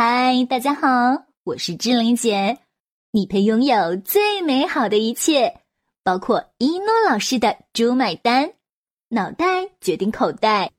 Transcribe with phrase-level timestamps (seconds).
[0.00, 2.58] 嗨，大家好，我是志玲姐。
[3.10, 5.62] 你配拥有最美好的一切，
[6.04, 8.52] 包括一诺老师的“猪买单”，
[9.10, 9.44] 脑袋
[9.80, 10.70] 决定口袋，“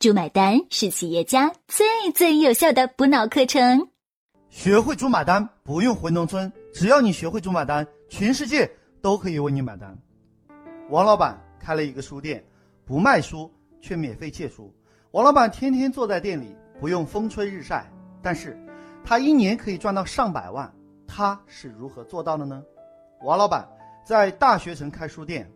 [0.00, 3.86] 猪买单”是企业家最最有效的补脑课程。
[4.48, 8.66] 学会“猪买单”，不用回农村，只要你学会“猪买单”，全世界
[9.02, 9.94] 都可以为你买单。
[10.88, 12.42] 王老板开了一个书店，
[12.86, 13.52] 不卖书，
[13.82, 14.74] 却免费借书。
[15.10, 17.86] 王老板天天坐在店里，不用风吹日晒。
[18.24, 18.58] 但是，
[19.04, 20.74] 他一年可以赚到上百万，
[21.06, 22.64] 他是如何做到的呢？
[23.22, 23.68] 王老板
[24.02, 25.46] 在大学城开书店，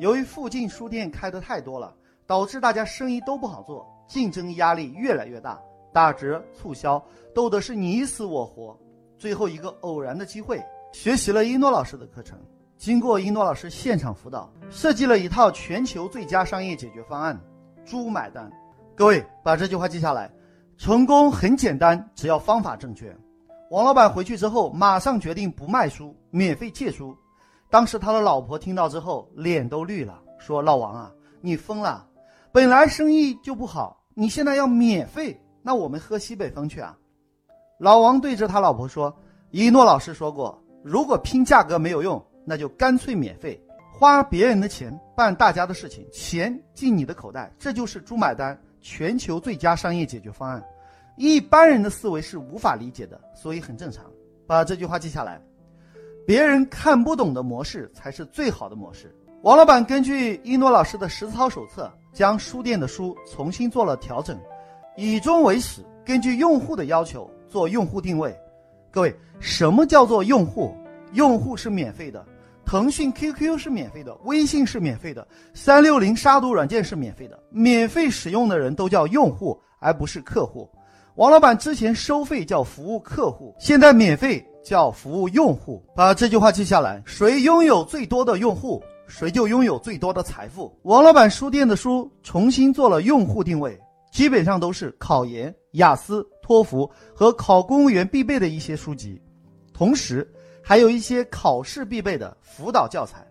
[0.00, 1.94] 由于附近书店开的太多了，
[2.26, 5.56] 导致大家生意都不好做，竞争压力越来越大，
[5.92, 7.00] 打折促销
[7.32, 8.76] 斗得是你死我活。
[9.16, 10.60] 最后一个偶然的机会，
[10.92, 12.36] 学习了一诺老师的课程，
[12.76, 17.40] 经过一诺老师现场辅导，设计了一套全球最佳商业解决方案——
[17.86, 18.50] 猪买单。
[18.96, 20.28] 各位把这句话记下来。
[20.76, 23.16] 成功很简单，只要方法正确。
[23.70, 27.16] 王老板回去之后，马上决定不卖书，免费借书。
[27.70, 32.06] 当时他的老婆听到之后，脸都绿了，说：“老王啊，你疯了！
[32.52, 36.96] 本来生意就不好，你现在要免费，那我们喝西北风去啊！”
[37.80, 39.14] 老王对着他老婆说
[39.50, 43.60] ：“一诺老师说过，如果拼价格没有用，那就干脆免费，
[43.92, 48.56] 花别人的钱办大家的事情，钱进你的口袋，这就是猪买单。”
[48.88, 50.64] 全球最佳商业解决方案，
[51.16, 54.04] 一般人的思维是无法理解的，所以很正常。
[54.46, 55.42] 把这句话记下来，
[56.24, 59.12] 别人看不懂的模式才是最好的模式。
[59.42, 64.38] 王老板根据一诺老师的实操手册，将书店的书重新做了调整，
[64.96, 68.32] 以终为始，根据用户的要求做用户定位。
[68.92, 70.72] 各位，什么叫做用户？
[71.12, 72.24] 用户是免费的。
[72.66, 77.38] 腾讯 QQ 是免费的，微信是免费的，三六零杀毒软件是免费的。
[77.48, 80.68] 免费使用的人都叫用户，而不是客户。
[81.14, 85.80] 王老板之前收费叫服务客户，现在免费叫服务用户。
[85.94, 90.76] 把这句话记下来：谁拥有最多的用户，谁就拥有最多的财富。
[90.82, 93.80] 王老板书店的书重新做了用户定位，
[94.10, 99.22] 基本上都是考研、雅思、托福和考公务员必备的一些书籍，
[99.72, 100.28] 同时。
[100.68, 103.24] 还有一些考试必备的辅导教材，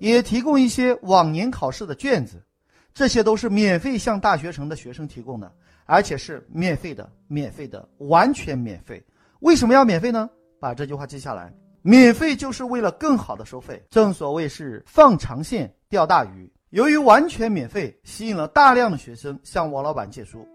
[0.00, 2.44] 也提供一些往年考试的卷子，
[2.92, 5.50] 这些都是免费向大学城的学生提供的，
[5.86, 9.02] 而且是免费的，免费的，完全免费。
[9.40, 10.28] 为什么要免费呢？
[10.60, 11.50] 把这句话记下来：
[11.80, 13.82] 免费就是为了更好的收费。
[13.88, 16.52] 正所谓是放长线钓大鱼。
[16.68, 20.46] 由于完全免费，吸引了大量的学生向王老板借书，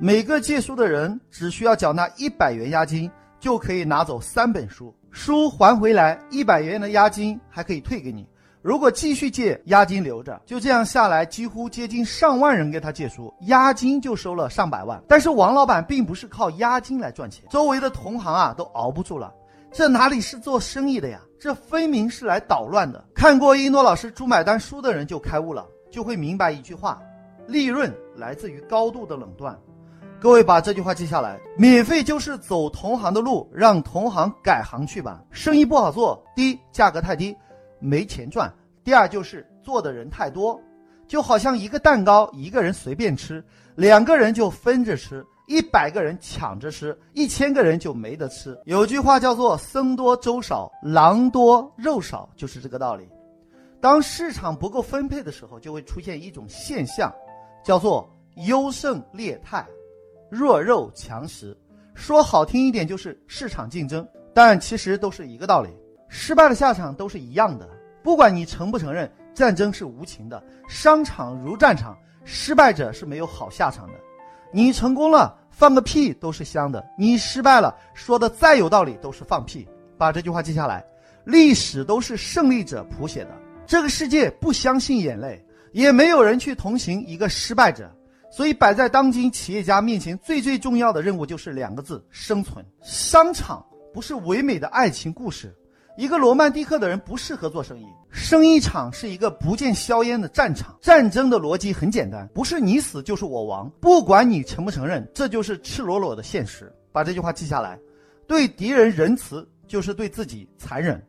[0.00, 3.08] 每个借书的人只需要缴纳一百元押金，
[3.46, 4.92] 就可以拿走三本书。
[5.12, 8.28] 书还回来，一百元的押金还可以退给你。
[8.60, 10.42] 如果继续借，押金留着。
[10.44, 15.00] 就这样下来，几乎接近上万人给他借书，押金就收了上百万。
[15.06, 19.32] 但是王老板并不是靠押金来赚钱，周围的同行啊都熬不住了，
[19.70, 21.20] 这哪里是做生意的呀？
[21.38, 23.04] 这分明是来捣乱的。
[23.14, 27.00] 看过一诺老师猪买单书的人就开悟了，就会明白一句话：
[27.46, 29.56] 利润来自于高度的垄断。
[30.18, 35.22] 各位把这句话记下来，免费就是走同行的路，让同行改行去吧。
[35.30, 37.36] 生意不好做，第一价格太低，
[37.78, 38.48] 没钱赚；
[38.82, 40.58] 第二就是做的人太多，
[41.06, 43.44] 就好像一个蛋糕，一个人随便吃，
[43.74, 48.58] 两个人就分着吃，一百个人抢着吃，一千个人就没得吃。
[48.64, 53.06] 有句话叫做“僧多粥少，狼多肉少”，就是这个道理。
[53.82, 57.12] 当市场不够分配的时候，就会出现一种现象，
[57.62, 58.10] 叫做
[58.46, 59.64] 优胜劣汰。
[60.36, 61.56] 弱肉强食，
[61.94, 65.70] 说好听一点就是市场竞争，但其实都是一个道理。
[66.10, 67.66] 失败的下场都是一样的，
[68.02, 73.94] 不管你承不承认，战争是无情的，商场如战场，失败者是没有好下场的。
[74.52, 79.66] 你成功了，放个屁都是香的；你失败了，说的再有道理都是放屁。
[79.96, 80.84] 把这句话记下来，
[81.24, 83.30] 历史都是胜利者谱写的。
[83.66, 85.42] 这个世界不相信眼泪，
[85.72, 87.90] 也没有人去同情一个失败者。
[88.36, 92.62] 所以，摆在当今企业家面前最最重要的任务就是两个字：生存。
[92.82, 95.56] 商场不是唯美的爱情故事，
[95.96, 97.86] 一个罗曼蒂克的人不适合做生意。
[98.10, 100.76] 生意场是一个不见硝烟的战场。
[100.82, 106.70] 战争的逻辑很简单，不是你死就是我亡，不管你承不承认，这就是赤裸裸的现实。
[106.92, 107.78] 把这句话记下来：
[108.26, 111.02] 对敌人仁慈，就是对自己残忍。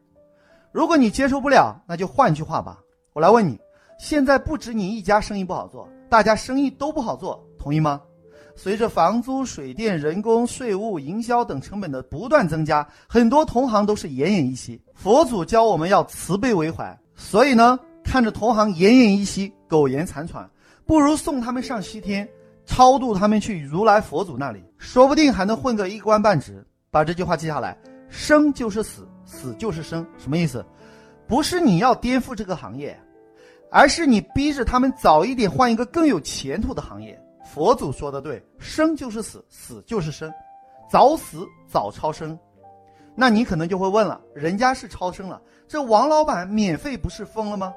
[0.71, 2.80] 如果你接受不了，那就换句话吧。
[3.12, 3.59] 我来问你，
[4.00, 5.89] 现在不止你一家生意不好做。
[6.09, 8.01] 大家生意都不好做，同意吗？
[8.56, 14.81] 随着房租、水电、人工、税务、营销等成本的不断增加，很多同行都是奄奄一息。
[14.95, 20.50] 佛祖教我们要慈悲为怀，所以呢，看着同行奄奄一息、苟延残喘，
[20.86, 22.27] 不如送他们上西天，
[22.65, 26.65] 超度他们去如来佛祖那里，说不定还能混个一官半职。
[26.89, 27.77] 把这句话记下来：
[28.09, 30.04] 生就是死，死就是生。
[30.18, 30.65] 什么意思？
[31.27, 32.98] 不是你要颠覆这个行业，
[33.71, 37.19] 而是你逼着他们早一点换一个更有前途的行业。
[37.43, 40.31] 佛祖说的对，生就是死，死就是生，
[40.89, 42.37] 早死早超生。
[43.15, 47.73] 那你可能就会问了，人家是超生了，这王老板免费不是疯了吗？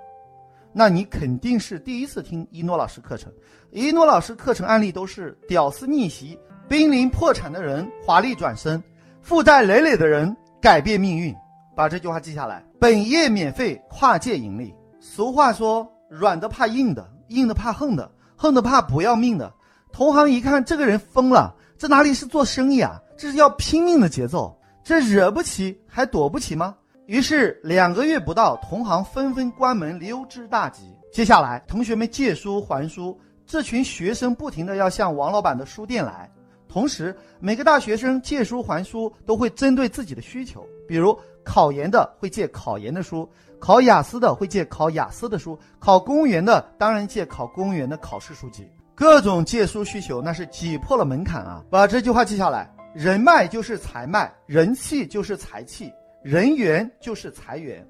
[0.73, 3.33] 那你肯定是第一次听一诺老师课程，
[3.71, 6.39] 一诺老师课程案例都是屌丝逆袭、
[6.69, 8.83] 濒临破产的人华丽转身、
[9.23, 11.35] 负债累累的人改变命运。
[11.75, 14.75] 把这句话记下来：本业免费，跨界盈利。
[15.01, 19.51] 俗话说，软的怕硬的，硬的怕横的，横的怕不要命的。
[19.91, 23.01] 同行一看这个人疯了，这哪里是做生意啊？
[23.17, 24.55] 这是要拼命的节奏，
[24.85, 26.77] 这惹不起还躲不起吗？
[27.07, 30.95] 于是两个月不到，同行纷纷关门溜之大吉。
[31.11, 36.31] 接下来，同学们借书还书，这群学生不停的要向王老板的书店来。
[36.71, 43.29] 同时，每个大学生借书还书都会针对自己的需求，比如考研的会借考研的书，
[43.59, 48.71] 考雅思的会借考雅思的书，考公务员的当然借考公务员的考试书籍。
[48.95, 51.65] 各种借书需求那是挤破了门槛啊！
[51.71, 55.93] 把这句话记下来：人脉就是财脉，人气就是财气。
[56.23, 57.83] 人缘就是财源，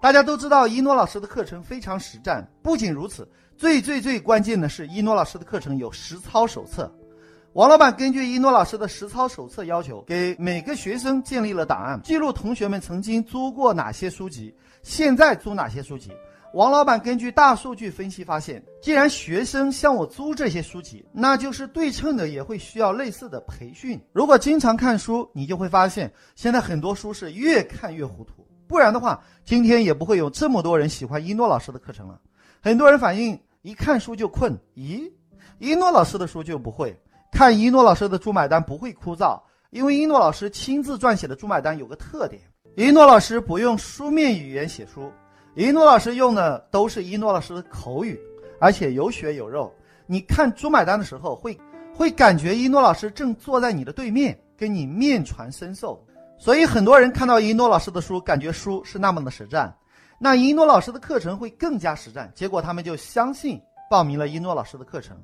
[0.00, 2.48] 大家都知道一诺老师的课程非常实战。
[2.62, 6.88] 不仅如此，最最最关键的是一诺老师的课程有实操手册。
[7.52, 14.54] 王老板根据一诺老师的实操手册要求，给每个学生建立了档案，记录同学们曾经租过哪些书籍，
[14.84, 16.12] 现在租哪些书籍。
[16.54, 24.00] 王老板根据大数据分析发现，既然学生向我租这些书籍，那就是对称的，也会需要类似的培训。
[24.12, 28.46] 如果经常看书，你就会发现，现在很多书是越看越糊涂。
[28.68, 32.20] 不然的话，今天也不会有这么多人喜欢一诺老师的课程了。
[32.62, 34.56] 很多人反映，一看书就困。
[34.76, 35.10] 咦，
[35.58, 36.96] 一诺老师的书就不会
[37.30, 39.40] 看一诺老师的猪买单不会枯燥，
[39.70, 42.40] 因为一诺老师亲自撰写的猪买单有个特点，
[42.76, 45.10] 一诺老师不用书面语言写书。
[45.54, 48.18] 一诺老师用的都是一诺老师的口语，
[48.60, 49.72] 而且有血有肉。
[50.06, 51.58] 你看猪买单的时候，会
[51.92, 56.00] 会感觉一诺老师正坐在你的对面，跟你面传身授。
[56.38, 59.74] 所以很多人看到一诺老师的书，感觉书是那么的实战，
[60.18, 62.30] 那一诺老师的课程会更加实战。
[62.34, 63.60] 结果他们就相信，
[63.90, 65.16] 报名了一诺老师的课程，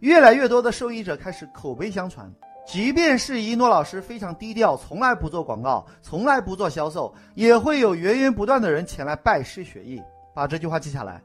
[0.00, 2.30] 越来越多的受益者开始口碑相传。
[2.66, 10.00] 即便是一诺老师非常低调，从来不做广告，从来不做销售，也会有源源不断的人前来拜师学艺。
[10.34, 11.20] 把这句话记下来：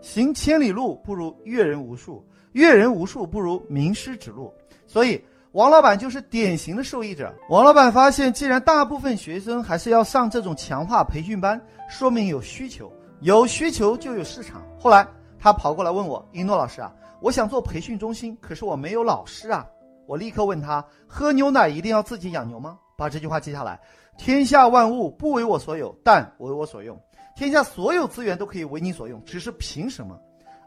[0.00, 2.22] 行千里路不如阅人无数，
[2.52, 4.52] 阅人无数不如名师指路。
[4.86, 5.22] 所以，
[5.52, 7.32] 王老板就是典型的受益者。
[7.48, 11.58] 王老板发现，既然大部分学生还是要上这种强化培训班，
[11.88, 14.62] 说明有需求，有需求就有市场。
[14.78, 15.06] 后来，
[15.38, 16.92] 他跑过来问我：“一诺老师啊，
[17.22, 19.64] 我想做培训中心，可是我没有老师啊。”
[20.04, 22.76] 我立刻问他：喝牛奶一定要自己养牛吗？
[22.96, 23.80] 把这句话记下来。
[24.18, 27.00] 天下万物不为我所有，但为我所用。
[27.36, 30.18] 天下所有资源都可以为你所用，只是凭什么？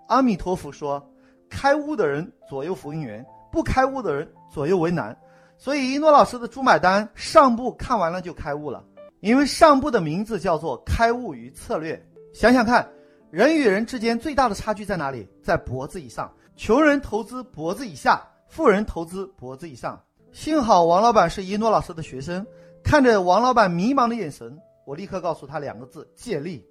[0.07, 1.05] 阿弥陀佛说：
[1.49, 5.15] 开悟的人左右福因缘，不开悟的人左右为难。
[5.57, 8.83] 所以一诺老师的猪买单上部看完了就开悟了，
[9.19, 12.01] 因为上部的名字叫做开悟与策略。
[12.33, 12.89] 想想看，
[13.29, 15.29] 人与人之间最大的差距在哪里？
[15.43, 16.33] 在脖子以上。
[16.55, 18.25] 穷人投资脖子以下。
[18.47, 22.45] 富人投资脖子以上，幸好王老板是一诺老师的学生，
[22.81, 26.65] 看着王老板迷茫的眼神，我立刻告诉他两个字：借力。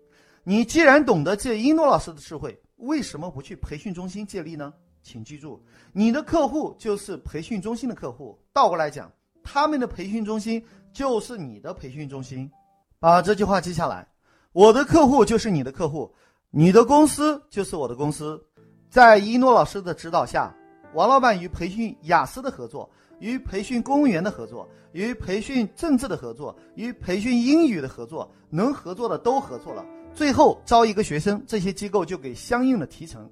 [0.44, 4.72] 你既然懂得借一诺老师的智慧，为什么不去培训中心借力呢？
[5.02, 12.50] 请记住，你的客户就是培训中心的客户，倒过来讲，他们的培训中心就是你的培训中心。
[12.98, 14.08] 把这句话记下来：
[14.52, 16.14] 我的客户就是你的客户，
[16.50, 18.42] 你的公司就是我的公司。
[18.94, 20.54] 在一诺老师的指导下。
[20.92, 29.84] 王老板与培训雅思的合作，与培训公务员的合作，与培训政治的合作，与培训英语的合作，能合作的都合作了。
[30.14, 33.28] 最后招一个学生，这些机构就给相应的提成。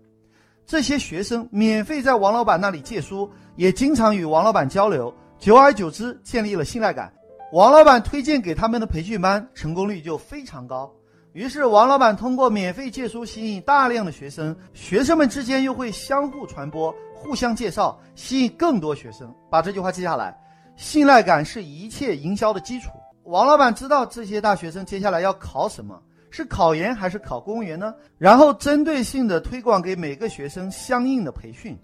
[0.66, 7.14] 这些学生免费在王老板那里借书，也经常与王老板交流，久而久之建立了信赖感。
[7.52, 10.92] 王老板推荐给他们的培训班，成功率就非常高。
[11.32, 19.34] 于是，王老板通过免费借书吸引大量的学生，学生们之间又会相互传播、互相介绍，吸引更多学生。
[19.48, 20.38] 把这句话记下来：
[20.76, 22.90] 信赖感是一切营销的基础。
[23.24, 25.98] 王老板知道这些大学生接下来要考什么，
[26.28, 27.94] 是考研还是考公务员呢？
[28.18, 31.78] 然后针对性的推广给每个学生相应的培训，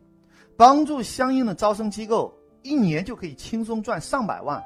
[0.58, 4.62] 帮助相应的招生机构，一年就可以轻松赚上百万。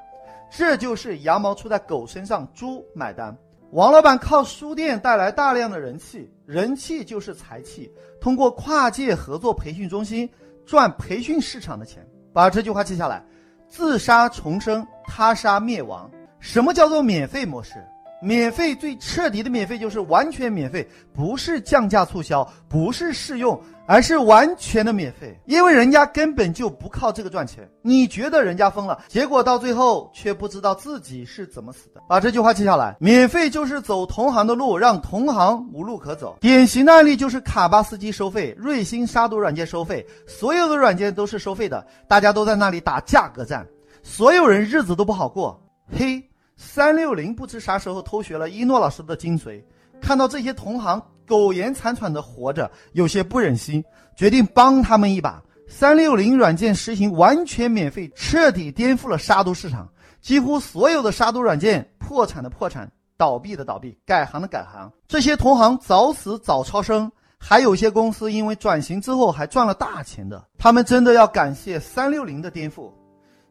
[0.51, 3.37] 这就是羊毛出在狗身上，猪买单。
[3.73, 7.91] 王老板靠书店带来大量的人气，人气就是财气。
[8.21, 10.29] 通过跨界合作培训中心，
[10.67, 12.07] 赚培训市场的钱。
[12.35, 13.25] 把这句话记下来：
[13.69, 16.11] 自杀重生，他杀灭亡。
[16.39, 17.83] 什么叫做免费模式？
[18.23, 25.37] 免费最彻底的免费就是完全免费，不是降价促销，不是试用，而是完全的免费。
[25.45, 27.69] 因为人家根本就不靠这个赚钱。
[27.83, 32.01] 你觉得人家疯了，结果到最后却不知道自己是怎么死的。
[32.09, 36.39] 把这句话记下来：免费就是走同行的路，让同行无路可走。
[36.41, 43.67] 典型的案例就是卡巴斯基收费，瑞星杀毒软件收费，所有的软件都是收费的，大家都在那里打价格战，
[44.03, 45.61] 所有人日子都不好过。
[45.91, 46.23] 嘿。
[46.63, 49.61] 三六零不知啥时候偷学了一诺老师的精髓，
[50.01, 53.85] 看到这些同行苟延残喘的活着，有些不忍心，
[54.17, 55.43] 决定帮他们一把。
[55.67, 59.89] 三六零软件实行完全免费，彻底颠覆了杀毒市场。
[60.21, 64.91] 几乎所有的杀毒软件破产的破产，倒闭的倒闭，改行的改行。
[65.09, 70.43] 这些同行早死早超生，还有些公司因为转型之后还赚了大钱的。
[70.57, 72.93] 他们真的要感谢三六零的颠覆。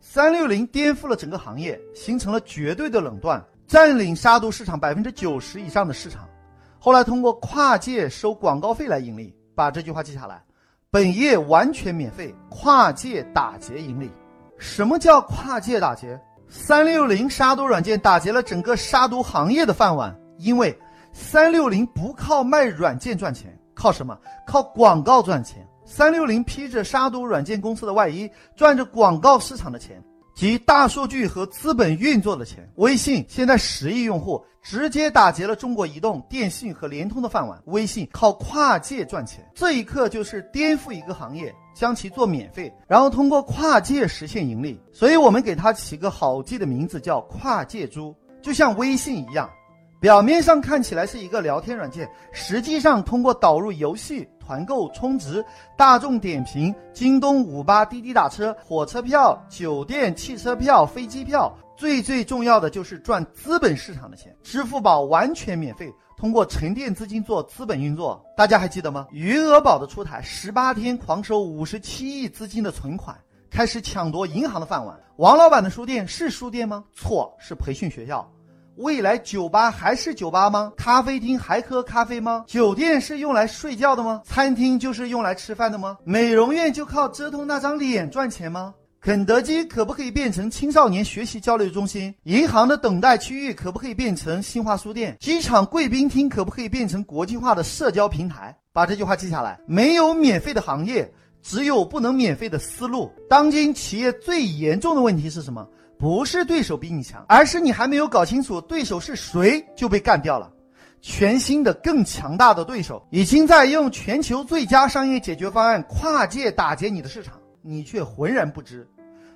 [0.03, 6.27] 三六零颠覆了整个行业，形成了绝对的垄断，占领杀毒市场百分之九十以上的市场。
[6.79, 10.43] 后来通过跨界收广告费来盈利，把这句话记下来：
[10.89, 14.11] 本业完全免费，跨界打劫盈利。
[14.57, 16.19] 什么叫跨界打劫？
[16.47, 20.75] 三六零杀毒软件打劫了整个杀毒行业的饭碗，因为
[21.13, 24.17] 三六零不靠卖软件赚钱，靠什么？
[24.47, 25.65] 靠广告赚钱。
[25.85, 30.01] 三六零披着杀毒软件公司的外衣，赚着广告市场的钱，
[30.35, 32.69] 及大数据和资本运作的钱。
[32.75, 37.61] 微信现在十亿用户，直接打劫了中国移动、电信和联通的饭碗。
[37.65, 44.79] 微信靠跨界赚钱，这一刻就是颠覆一个行业，将其做免费，然后通过跨界实现盈利。
[44.91, 49.49] 所以我们给它起个好记的名字，叫跨界猪，就像微信一样。
[50.01, 55.45] 表面上看起来是一个聊天软件，实际上通过导入游戏、团购、充值、
[55.77, 64.35] 大众点评、京东、五八、滴滴打车、火车票、酒店、汽车票、飞机票，最最重要的就是赚资本市场的钱。
[64.41, 68.25] 支付宝完全免费，通过沉淀资金做资本运作。
[68.35, 69.05] 大家还记得吗？
[69.11, 73.15] 余额宝的出台，十八天狂收五十七亿资金的存款，
[73.51, 74.99] 开始抢夺银行的饭碗。
[75.17, 76.83] 王老板的书店是书店吗？
[76.91, 78.27] 错，是培训学校。
[78.81, 80.71] 未来酒吧还是酒吧吗？
[80.75, 82.43] 咖啡厅还喝咖啡吗？
[82.47, 84.21] 酒店是用来睡觉的吗？
[84.25, 85.97] 餐厅就是用来吃饭的吗？
[86.03, 88.73] 美容院就靠折腾那张脸赚钱吗？
[88.99, 92.13] 肯德基可不可以变成青少年学习交流中心？
[92.23, 95.17] 银行的等待区域可不可以变成新华书店？
[95.19, 98.55] 机场贵宾厅可不可以变成国际化的社交平台？
[98.73, 101.11] 把这句话记下来：没有免费的行业，
[101.41, 103.11] 只有不能免费的思路。
[103.27, 105.67] 当今企业最严重的问题是什么？
[106.01, 110.51] 不是对手比你强，而是你还没有搞清楚对手是谁就被干掉了。
[110.99, 118.89] 全新的、更强大的对手已经在用全球最佳商业解决方案跨界打劫你的市场，你却浑然不知。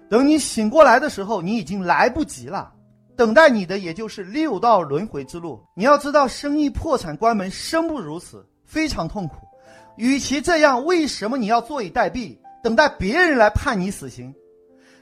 [0.10, 2.74] 等你醒过来的时候，你已经来不及了。
[3.16, 5.64] 等待你的也就是六道轮回之路。
[5.76, 9.36] 你要知道，生意破产关门，生不如死，非常痛苦。
[9.98, 14.34] 与其这样，为什么你要坐以待毙，等待别人来判你死刑？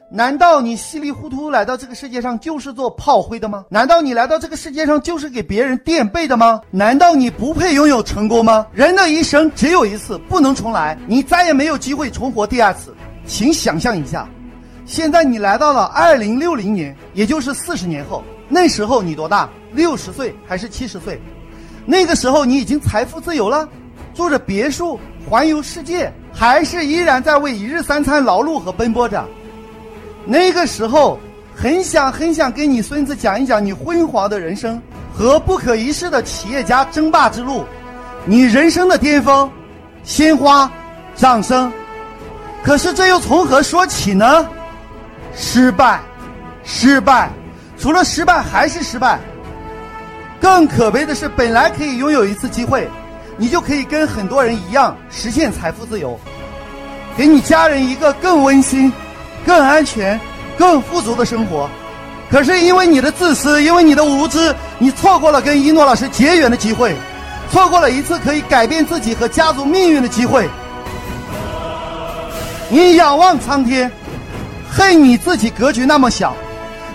[0.09, 3.65] 难道你稀里糊涂来到这个世界上就是做炮灰的吗？
[3.69, 6.61] 难道你来到这个世界上就是给别人垫背的吗？
[6.69, 8.65] 难道你不配拥有成功吗？
[8.71, 12.93] 人的一生只有一次，不能重来，你再也没有机会重活第二次。
[13.25, 14.29] 请想象一下，
[14.85, 19.49] 现在你来到了二零六零年，也就是四十年后，那时候你多大？
[19.71, 21.19] 六十岁还是七十岁？
[21.85, 23.67] 那个时候你已经财富自由了，
[24.13, 29.25] 住着别墅，环游世界，还是依然在为一日三餐劳碌和奔波着？
[30.25, 31.19] 那个时候，
[31.55, 34.81] 很想很想跟你孙子讲一讲你辉煌的人生
[35.13, 37.65] 和不可一世的企业家争霸之路，
[38.25, 39.49] 你人生的巅峰，
[40.03, 40.71] 鲜花，
[41.15, 41.71] 掌声。
[42.63, 44.47] 可是这又从何说起呢？
[45.35, 45.99] 失败，
[46.63, 47.29] 失败，
[47.77, 49.19] 除了失败还是失败。
[50.39, 52.87] 更可悲的是，本来可以拥有一次机会，
[53.37, 56.17] 你就可以跟很多人一样实现财富自由，
[57.17, 58.91] 给你家人一个更温馨。
[59.45, 60.19] 更安全、
[60.57, 61.69] 更富足的生活，
[62.31, 66.95] 可是因为你的自私，因为你的无知，你错过了跟一诺老师结缘的机会，
[67.51, 70.49] 错过了一次可以改变自己和家族命运的机会。
[72.69, 73.91] 你仰望苍天，
[74.71, 76.33] 恨你自己格局那么小，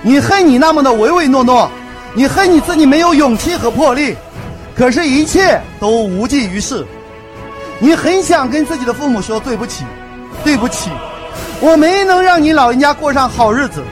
[0.02, 1.70] 你恨你那么的唯唯诺诺，
[2.14, 4.16] 你恨你自己没有勇气和魄力，
[4.74, 6.84] 可是，一切都无济于事。
[7.78, 9.84] 你很想跟自己的父母说对不起，
[10.42, 10.90] 对不起。
[11.60, 13.82] 我没能让你老人家过上好日子，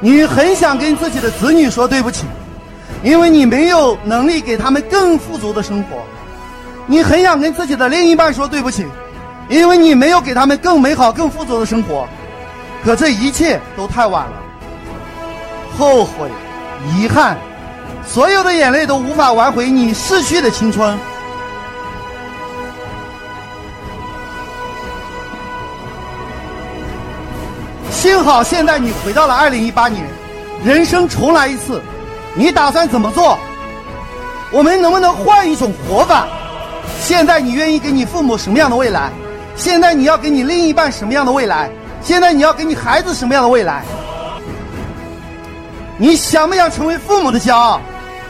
[0.00, 2.26] 你很想跟自己的子女说对不起，
[3.02, 6.02] 因为你没有能力给他们更富足的生活。
[6.86, 8.86] 你很想跟自己的另一半说对不起，
[9.48, 12.06] 因为你没有给他们更美好、更富足的生活。
[12.84, 14.32] 可这一切都太晚了，
[15.78, 16.28] 后悔、
[16.92, 17.36] 遗憾，
[18.06, 20.96] 所有的眼泪都无法挽回你逝去的青春。
[27.96, 30.04] 幸好现在你回到了二零一八年，
[30.62, 31.80] 人生重来一次，
[32.34, 33.38] 你打算怎么做？
[34.52, 36.28] 我们能不能换一种活法？
[37.00, 39.10] 现在你愿意给你父母什么样的未来？
[39.56, 41.70] 现在你要给你另一半什么样的未来？
[42.02, 43.82] 现在你要给你孩子什么样的未来？
[45.96, 47.80] 你想不想成为父母的骄傲？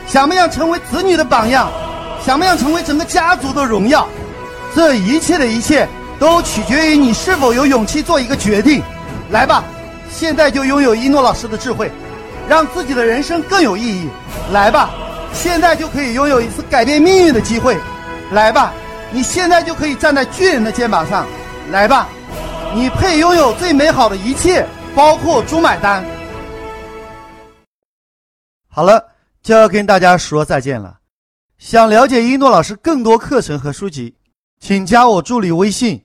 [0.07, 1.69] 想不想成为子女的榜样？
[2.25, 4.07] 想不想成为整个家族的荣耀？
[4.77, 5.89] 这一切的一切
[6.21, 8.81] 都取决于你是否有勇气做一个决定。
[9.31, 9.65] 来吧，
[10.09, 11.91] 现在就拥有一诺老师的智慧，
[12.49, 14.09] 让自己的人生更有意义。
[14.53, 14.91] 来吧，
[15.33, 17.77] 现在就可以拥有一次改变命运的机会。
[18.33, 18.73] 来吧，
[19.11, 21.27] 你现在就可以站在巨人的肩膀上。
[21.71, 22.09] 来吧，
[22.75, 24.65] 你配拥有最美好的一切，
[24.95, 26.05] 包括猪买单。
[28.69, 29.05] 好了，
[29.43, 30.99] 就要跟大家说再见了。
[31.59, 34.15] 想了解一诺老师更多课程和书籍，
[34.61, 36.05] 请加我助理微信：